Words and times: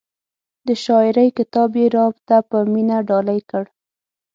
د 0.67 0.69
شاعرۍ 0.83 1.29
کتاب 1.37 1.69
یې 1.79 1.85
را 1.95 2.05
ته 2.27 2.37
په 2.49 2.57
مینه 2.71 2.97
ډالۍ 3.09 3.39
کړ. 3.49 3.63